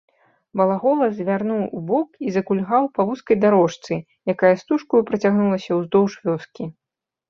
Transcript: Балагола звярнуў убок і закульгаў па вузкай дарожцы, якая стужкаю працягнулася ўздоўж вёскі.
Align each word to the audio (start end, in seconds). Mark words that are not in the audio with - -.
Балагола 0.61 1.09
звярнуў 1.17 1.59
убок 1.81 2.09
і 2.29 2.33
закульгаў 2.39 2.83
па 2.97 3.01
вузкай 3.11 3.35
дарожцы, 3.45 3.93
якая 4.37 4.55
стужкаю 4.67 5.01
працягнулася 5.15 5.71
ўздоўж 5.83 6.23
вёскі. 6.29 6.63